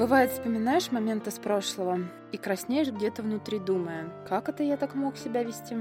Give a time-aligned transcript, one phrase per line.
[0.00, 1.98] Бывает, вспоминаешь момент из прошлого
[2.32, 5.76] и краснеешь где-то внутри, думая, как это я так мог себя вести?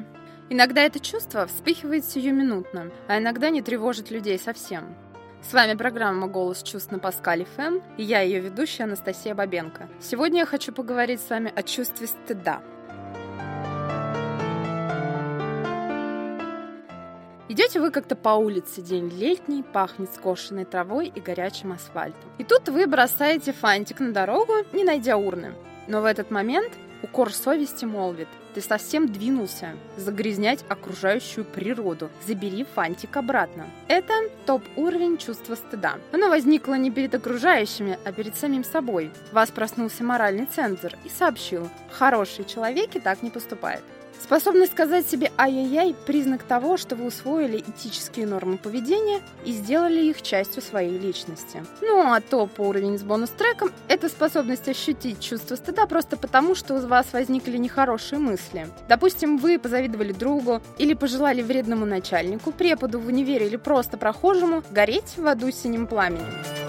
[0.49, 4.93] Иногда это чувство вспыхивает сиюминутно, а иногда не тревожит людей совсем.
[5.41, 9.87] С вами программа «Голос чувств» на Паскале ФМ, и я ее ведущая Анастасия Бабенко.
[10.01, 12.61] Сегодня я хочу поговорить с вами о чувстве стыда–
[17.59, 22.31] Идете вы как-то по улице, день летний, пахнет скошенной травой и горячим асфальтом.
[22.37, 25.53] И тут вы бросаете фантик на дорогу, не найдя урны.
[25.85, 26.71] Но в этот момент
[27.03, 28.29] укор совести молвит.
[28.53, 32.09] Ты совсем двинулся загрязнять окружающую природу.
[32.25, 33.67] Забери фантик обратно.
[33.89, 34.13] Это
[34.45, 35.95] топ-уровень чувства стыда.
[36.13, 39.11] Оно возникло не перед окружающими, а перед самим собой.
[39.33, 43.83] Вас проснулся моральный цензор и сообщил, хороший человек и так не поступает.
[44.21, 50.21] Способность сказать себе «ай-яй-яй»– признак того, что вы усвоили этические нормы поведения и сделали их
[50.21, 51.63] частью своей личности.
[51.81, 57.07] Ну а топ-уровень с бонус-треком– это способность ощутить чувство стыда просто потому, что у вас
[57.13, 58.67] возникли нехорошие мысли.
[58.87, 65.17] Допустим, вы позавидовали другу или пожелали вредному начальнику, преподу в универе или просто прохожему гореть
[65.17, 66.68] в аду синим пламенем.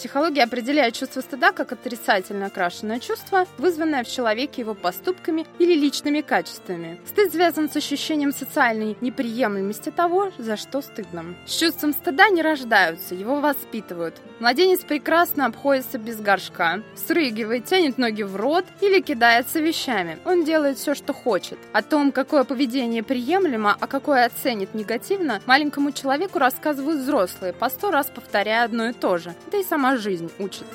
[0.00, 6.22] Психология определяет чувство стыда как отрицательно окрашенное чувство, вызванное в человеке его поступками или личными
[6.22, 6.98] качествами.
[7.06, 11.34] Стыд связан с ощущением социальной неприемлемости того, за что стыдно.
[11.46, 14.14] С чувством стыда не рождаются, его воспитывают.
[14.38, 20.18] Младенец прекрасно обходится без горшка, срыгивает, тянет ноги в рот или кидается вещами.
[20.24, 21.58] Он делает все, что хочет.
[21.74, 27.90] О том, какое поведение приемлемо, а какое оценит негативно, маленькому человеку рассказывают взрослые, по сто
[27.90, 29.34] раз повторяя одно и то же.
[29.52, 30.66] Да и сама жизнь учит.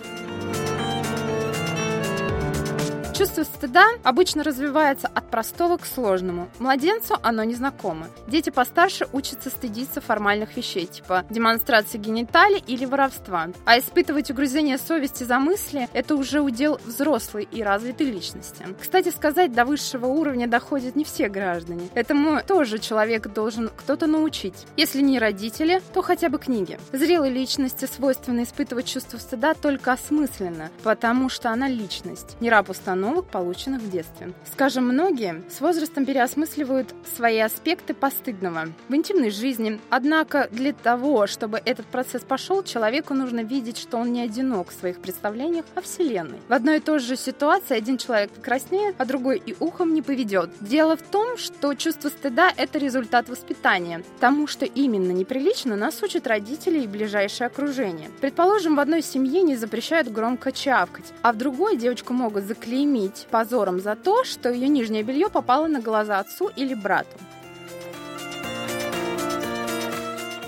[3.18, 6.50] Чувство стыда обычно развивается от простого к сложному.
[6.60, 8.08] Младенцу оно незнакомо.
[8.28, 13.48] Дети постарше учатся стыдиться формальных вещей, типа демонстрации гениталий или воровства.
[13.64, 18.66] А испытывать угрызение совести за мысли– это уже удел взрослой и развитой личности.
[18.82, 21.88] Кстати сказать, до высшего уровня доходят не все граждане.
[21.94, 24.68] Этому тоже человек должен кто-то научить.
[24.76, 26.78] Если не родители, то хотя бы книги.
[26.92, 33.05] Зрелой личности свойственно испытывать чувство стыда только осмысленно, потому что она личность, не раб установок
[33.06, 34.34] установок, полученных в детстве.
[34.52, 39.80] Скажем, многие с возрастом переосмысливают свои аспекты постыдного в интимной жизни.
[39.90, 44.80] Однако для того, чтобы этот процесс пошел, человеку нужно видеть, что он не одинок в
[44.80, 46.40] своих представлениях о Вселенной.
[46.48, 50.50] В одной и той же ситуации один человек краснеет, а другой и ухом не поведет.
[50.60, 54.04] Дело в том, что чувство стыда– это результат воспитания.
[54.20, 58.10] Тому, что именно неприлично, нас учат родители и ближайшее окружение.
[58.22, 63.28] Предположим, в одной семье не запрещают громко чавкать, а в другой девочку могут заклеймить заклеймить
[63.30, 67.18] позором за то, что ее нижнее белье попало на глаза отцу или брату.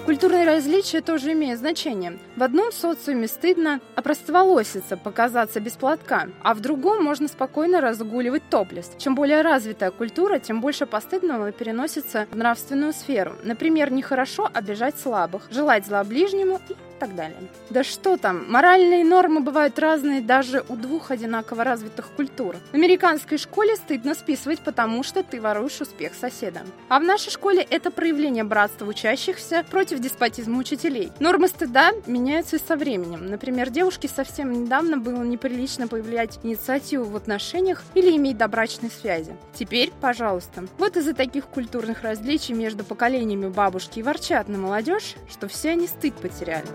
[0.08, 2.18] Культурные различия тоже имеют значение.
[2.38, 8.90] В одном социуме стыдно опростоволоситься, показаться без платка, а в другом можно спокойно разгуливать топлес.
[8.98, 13.34] Чем более развитая культура, тем больше постыдного переносится в нравственную сферу.
[13.44, 17.38] Например, нехорошо обижать слабых, желать зла ближнему и так далее.
[17.70, 22.56] Да что там, моральные нормы бывают разные даже у двух одинаково развитых культур.
[22.72, 26.62] В американской школе стыдно списывать, потому что ты воруешь успех соседа.
[26.90, 31.12] А в нашей школе это проявление братства учащихся против деспотизма учителей.
[31.20, 33.28] Нормы стыда меняются со временем.
[33.28, 39.36] Например, девушке совсем недавно было неприлично появлять инициативу в отношениях или иметь добрачные связи.
[39.54, 40.66] Теперь, пожалуйста.
[40.78, 45.88] Вот из-за таких культурных различий между поколениями бабушки и ворчат на молодежь, что все они
[45.88, 46.68] стыд потеряли.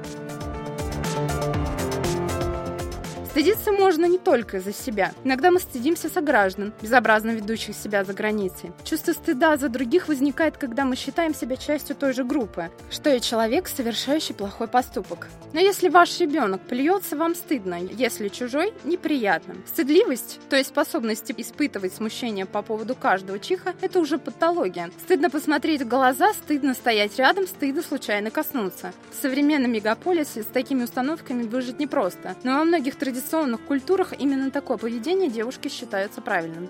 [3.33, 5.13] Стыдиться можно не только за себя.
[5.25, 8.73] Иногда мы стыдимся сограждан, безобразно ведущих себя за границей.
[8.85, 13.23] Чувство стыда за других возникает, когда мы считаем себя частью той же группы, что и
[13.23, 15.29] человек, совершающий плохой поступок.
[15.55, 19.55] Но если ваш ребенок плюется, вам стыдно, если чужой– неприятно.
[19.67, 24.91] Стыдливость, то есть способность испытывать смущение по поводу каждого чиха– это уже патология.
[25.07, 28.93] Стыдно посмотреть в глаза, стыдно стоять рядом, стыдно случайно коснуться.
[29.11, 34.51] В современном мегаполисе с такими установками выжить непросто, но во многих традиционных традиционных культурах именно
[34.51, 36.69] такое поведение девушки считается правильным.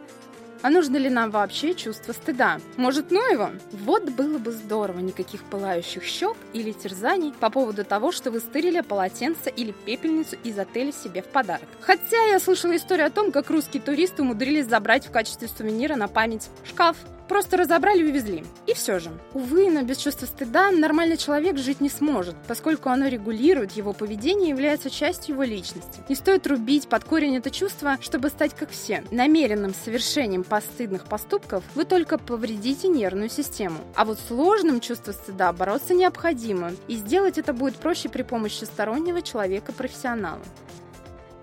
[0.60, 2.60] А нужно ли нам вообще чувство стыда?
[2.76, 3.50] Может, ну его?
[3.72, 8.80] Вот было бы здорово, никаких пылающих щек или терзаний по поводу того, что вы стырили
[8.80, 11.68] полотенце или пепельницу из отеля себе в подарок.
[11.80, 16.06] Хотя я слышала историю о том, как русские туристы умудрились забрать в качестве сувенира на
[16.06, 16.96] память шкаф
[17.32, 18.44] просто разобрали и увезли.
[18.66, 19.10] И все же.
[19.32, 24.48] Увы, но без чувства стыда нормальный человек жить не сможет, поскольку оно регулирует его поведение
[24.48, 26.02] и является частью его личности.
[26.10, 29.02] Не стоит рубить под корень это чувство, чтобы стать как все.
[29.10, 33.78] Намеренным совершением постыдных поступков вы только повредите нервную систему.
[33.94, 39.22] А вот сложным чувством стыда бороться необходимо, и сделать это будет проще при помощи стороннего
[39.22, 40.42] человека-профессионала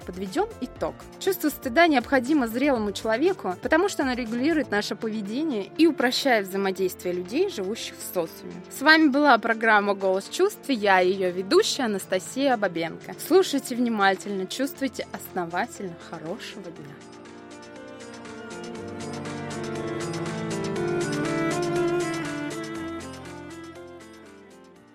[0.10, 0.96] подведем итог.
[1.20, 7.48] Чувство стыда необходимо зрелому человеку, потому что оно регулирует наше поведение и упрощает взаимодействие людей,
[7.52, 8.54] живущих в социуме.
[8.76, 13.14] С вами была программа «Голос чувств», я ее ведущая Анастасия Бабенко.
[13.28, 15.94] Слушайте внимательно, чувствуйте основательно.
[16.10, 16.96] Хорошего дня!